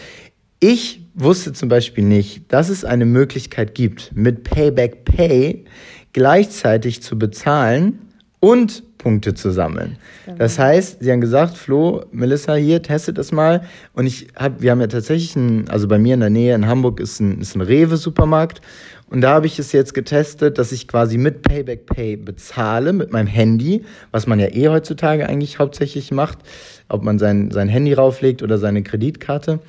[0.60, 5.65] Ich wusste zum Beispiel nicht, dass es eine Möglichkeit gibt, mit Payback Pay
[6.13, 7.99] gleichzeitig zu bezahlen
[8.39, 9.97] und Punkte zu sammeln.
[10.38, 13.62] Das heißt, sie haben gesagt, Flo, Melissa, hier, testet das mal.
[13.93, 16.67] Und ich hab, wir haben ja tatsächlich ein, also bei mir in der Nähe in
[16.67, 18.62] Hamburg ist ein, ist ein Rewe-Supermarkt.
[19.10, 23.12] Und da habe ich es jetzt getestet, dass ich quasi mit Payback Pay bezahle, mit
[23.12, 26.39] meinem Handy, was man ja eh heutzutage eigentlich hauptsächlich macht,
[26.89, 29.60] ob man sein, sein Handy rauflegt oder seine Kreditkarte.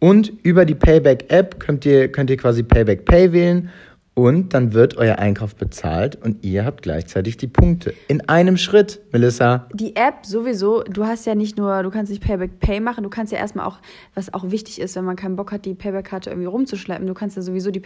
[0.00, 3.70] Und über die Payback-App könnt ihr, könnt ihr quasi Payback Pay wählen
[4.14, 7.94] und dann wird euer Einkauf bezahlt und ihr habt gleichzeitig die Punkte.
[8.08, 9.68] In einem Schritt, Melissa.
[9.72, 13.10] Die App sowieso, du hast ja nicht nur, du kannst nicht Payback Pay machen, du
[13.10, 13.78] kannst ja erstmal auch,
[14.14, 17.36] was auch wichtig ist, wenn man keinen Bock hat, die Payback-Karte irgendwie rumzuschleppen, du kannst
[17.36, 17.80] ja sowieso, die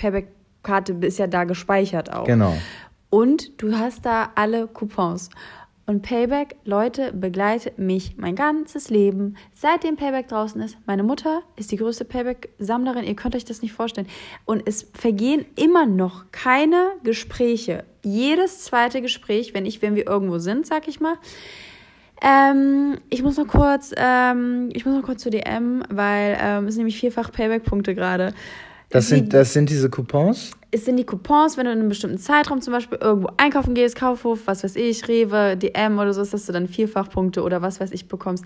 [0.66, 2.26] Payback-Karte ist ja da gespeichert auch.
[2.26, 2.56] Genau.
[3.10, 5.30] Und du hast da alle Coupons.
[5.88, 10.76] Und Payback, Leute, begleitet mich mein ganzes Leben, seitdem Payback draußen ist.
[10.84, 14.08] Meine Mutter ist die größte Payback-Sammlerin, ihr könnt euch das nicht vorstellen.
[14.44, 17.84] Und es vergehen immer noch keine Gespräche.
[18.02, 21.14] Jedes zweite Gespräch, wenn ich, wenn wir irgendwo sind, sag ich mal.
[22.20, 26.74] Ähm, ich muss noch kurz, ähm, ich muss noch kurz zu DM, weil ähm, es
[26.74, 28.34] sind nämlich vierfach Payback-Punkte gerade.
[28.90, 30.55] Das sind, das sind diese Coupons?
[30.76, 33.96] Es sind die Coupons, wenn du in einem bestimmten Zeitraum zum Beispiel irgendwo einkaufen gehst,
[33.96, 37.80] Kaufhof, was weiß ich, Rewe, DM oder so, ist, dass du dann Vierfachpunkte oder was
[37.80, 38.44] weiß ich bekommst.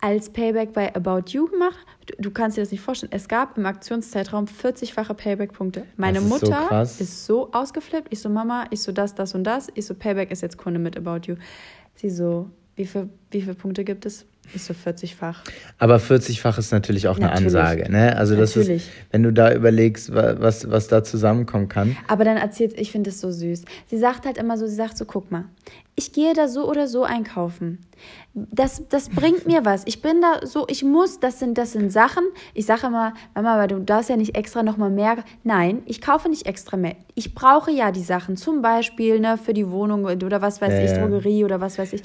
[0.00, 3.58] Als Payback bei About You gemacht, du, du kannst dir das nicht vorstellen, es gab
[3.58, 5.84] im Aktionszeitraum 40-fache Payback-Punkte.
[5.98, 6.98] Meine ist so Mutter krass.
[6.98, 8.08] ist so ausgeflippt.
[8.10, 9.68] Ich so, Mama, ich so, das, das und das.
[9.74, 11.36] Ich so, Payback ist jetzt Kunde mit About You.
[11.94, 14.24] Sie so, wie viel, wie viele Punkte gibt es?
[14.54, 15.42] Ich so, 40-fach.
[15.80, 17.46] Aber 40-fach ist natürlich auch eine Natürlich.
[17.56, 17.90] Ansage.
[17.90, 18.16] Ne?
[18.16, 18.84] Also das Natürlich.
[18.86, 21.96] ist, wenn du da überlegst, wa- was, was da zusammenkommen kann.
[22.06, 23.64] Aber dann erzählt, ich finde es so süß.
[23.88, 25.46] Sie sagt halt immer so, sie sagt so, guck mal,
[25.96, 27.78] ich gehe da so oder so einkaufen.
[28.34, 29.82] Das, das bringt mir was.
[29.86, 32.22] Ich bin da so, ich muss, das sind, das sind Sachen.
[32.54, 35.24] Ich sage immer, Mama, aber du darfst ja nicht extra nochmal mehr.
[35.42, 36.94] Nein, ich kaufe nicht extra mehr.
[37.16, 38.36] Ich brauche ja die Sachen.
[38.36, 40.92] Zum Beispiel ne, für die Wohnung oder was weiß Ja, ich.
[40.92, 42.02] Drogerie oder was weiß ich.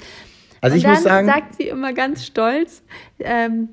[0.62, 2.82] Also Und ich dann muss sagen, sagt sie immer ganz stolz,
[3.18, 3.68] ähm,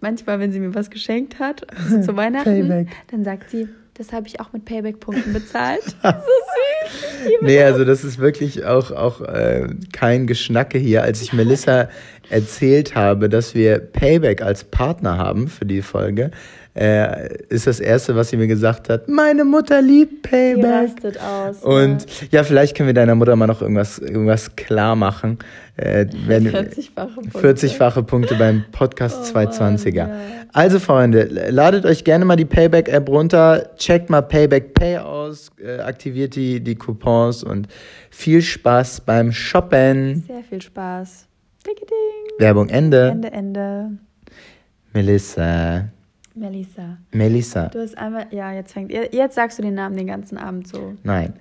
[0.00, 2.88] manchmal, wenn sie mir was geschenkt hat, also zu Weihnachten, Payback.
[3.10, 5.82] dann sagt sie, das habe ich auch mit Payback-Punkten bezahlt.
[6.02, 7.42] so süß.
[7.42, 11.02] Nee, also das ist wirklich auch, auch äh, kein Geschnacke hier.
[11.02, 11.88] Als ich Melissa
[12.30, 16.30] erzählt habe, dass wir Payback als Partner haben für die Folge,
[16.74, 20.64] äh, ist das Erste, was sie mir gesagt hat, meine Mutter liebt Sie Payback.
[20.64, 21.62] rastet aus.
[21.62, 25.38] Und ja, vielleicht können wir deiner Mutter mal noch irgendwas, irgendwas klar machen.
[25.76, 27.38] Äh, wenn, 40-fache Punkte.
[27.66, 30.06] 40-fache Punkte beim Podcast Oh 220er.
[30.06, 30.10] Mann, ja.
[30.52, 35.78] Also Freunde, ladet euch gerne mal die Payback-App runter, checkt mal Payback Pay aus, äh,
[35.80, 37.68] aktiviert die, die Coupons und
[38.10, 40.24] viel Spaß beim Shoppen.
[40.26, 41.26] Sehr viel Spaß.
[41.66, 42.38] Ding, ding.
[42.38, 43.08] Werbung Ende.
[43.08, 43.90] Ende, Ende.
[44.92, 45.84] Melissa.
[46.34, 46.98] Melissa.
[47.12, 47.68] Melissa.
[47.68, 50.94] Du hast einmal, ja, jetzt fängt, jetzt sagst du den Namen den ganzen Abend so.
[51.02, 51.34] Nein.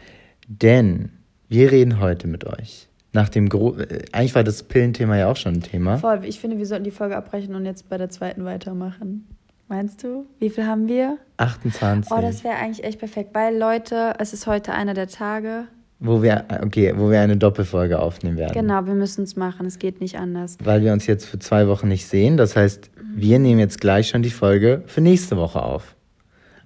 [0.48, 1.12] Denn
[1.48, 2.88] wir reden heute mit euch.
[3.12, 5.98] Nach dem Gro äh, eigentlich war das Pillenthema ja auch schon ein Thema.
[5.98, 9.28] Voll, ich finde, wir sollten die Folge abbrechen und jetzt bei der zweiten weitermachen.
[9.68, 10.26] Meinst du?
[10.40, 11.18] Wie viel haben wir?
[11.38, 12.12] 28.
[12.12, 15.68] Oh, das wäre eigentlich echt perfekt, weil Leute, es ist heute einer der Tage.
[16.00, 18.54] Wo wir, okay, wo wir eine Doppelfolge aufnehmen werden.
[18.54, 20.58] Genau, wir müssen es machen, es geht nicht anders.
[20.64, 22.38] Weil wir uns jetzt für zwei Wochen nicht sehen.
[22.38, 25.96] Das heißt, wir nehmen jetzt gleich schon die Folge für nächste Woche auf.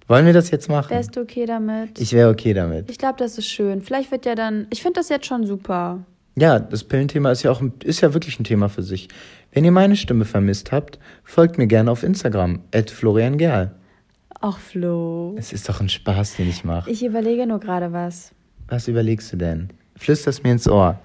[0.08, 0.92] Wollen wir das jetzt machen?
[0.92, 2.00] Wärst du okay damit?
[2.00, 2.92] Ich wäre okay damit.
[2.92, 3.82] Ich glaube, das ist schön.
[3.82, 4.68] Vielleicht wird ja dann.
[4.70, 6.06] Ich finde das jetzt schon super.
[6.36, 9.08] Ja, das Pillenthema ist ja auch ist ja wirklich ein Thema für sich.
[9.52, 13.72] Wenn ihr meine Stimme vermisst habt, folgt mir gerne auf Instagram, Florian Gerl.
[14.42, 15.36] Ach, Flo.
[15.38, 16.90] Es ist doch ein Spaß, den ich mache.
[16.90, 18.34] Ich überlege nur gerade was.
[18.68, 19.70] Was überlegst du denn?
[19.98, 21.00] Flüster's mir ins Ohr.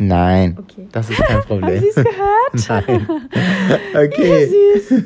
[0.00, 0.86] Nein, Okay.
[0.92, 1.74] das ist kein Problem.
[1.74, 2.86] Haben Sie es gehört?
[2.88, 3.06] Nein.
[3.94, 4.46] Okay.
[4.46, 5.02] Süß.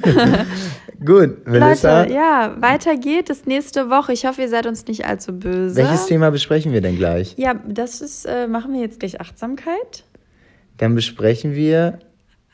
[1.05, 2.03] Gut, Melissa.
[2.03, 4.13] Leute, ja, weiter geht es nächste Woche.
[4.13, 5.77] Ich hoffe, ihr seid uns nicht allzu böse.
[5.77, 7.35] Welches Thema besprechen wir denn gleich?
[7.39, 10.05] Ja, das ist, äh, machen wir jetzt gleich Achtsamkeit.
[10.77, 11.99] Dann besprechen wir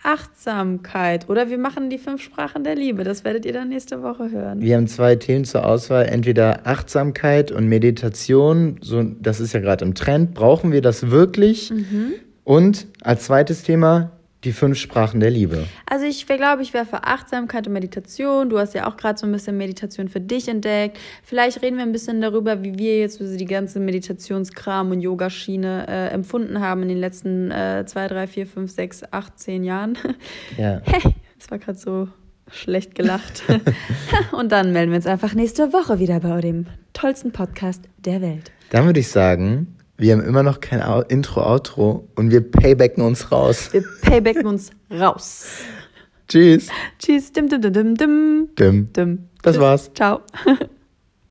[0.02, 1.28] Achtsamkeit.
[1.28, 3.04] Oder wir machen die fünf Sprachen der Liebe.
[3.04, 4.60] Das werdet ihr dann nächste Woche hören.
[4.60, 8.78] Wir haben zwei Themen zur Auswahl, entweder Achtsamkeit und Meditation.
[8.80, 10.34] So, das ist ja gerade im Trend.
[10.34, 11.70] Brauchen wir das wirklich?
[11.70, 12.14] Mhm.
[12.44, 14.12] Und als zweites Thema
[14.44, 15.66] die fünf Sprachen der Liebe.
[15.86, 18.50] Also ich glaube, ich wäre für Achtsamkeit und Meditation.
[18.50, 20.98] Du hast ja auch gerade so ein bisschen Meditation für dich entdeckt.
[21.24, 26.08] Vielleicht reden wir ein bisschen darüber, wie wir jetzt die ganze Meditationskram und Yogaschiene äh,
[26.08, 29.98] empfunden haben in den letzten äh, zwei, drei, vier, fünf, sechs, acht, zehn Jahren.
[30.56, 30.80] Ja.
[30.88, 32.08] Hey, das war gerade so
[32.50, 33.42] schlecht gelacht.
[34.32, 38.50] und dann melden wir uns einfach nächste Woche wieder bei dem tollsten Podcast der Welt.
[38.70, 43.02] Dann würde ich sagen, wir haben immer noch kein Au- Intro, Outro und wir paybacken
[43.04, 43.68] uns raus.
[43.72, 45.46] Wir paybacken uns raus.
[46.28, 46.68] Tschüss.
[46.98, 47.32] Tschüss.
[47.32, 48.48] Dim, dim, dim, dim, dim.
[48.58, 48.92] Dim.
[48.92, 49.28] dim.
[49.42, 49.62] Das Tschüss.
[49.62, 49.90] war's.
[49.94, 50.20] Ciao.